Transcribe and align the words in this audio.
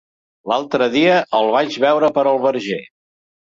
L'altre 0.53 0.87
dia 0.95 1.19
el 1.41 1.53
vaig 1.57 1.79
veure 1.85 2.11
per 2.19 2.25
el 2.35 2.43
Verger. 2.49 2.83